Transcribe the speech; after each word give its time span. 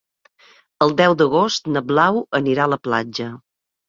El 0.85 0.95
deu 1.01 1.13
d'agost 1.19 1.69
na 1.75 1.83
Blau 1.91 2.17
anirà 2.39 2.65
a 2.65 2.71
la 2.73 2.81
platja. 2.87 3.29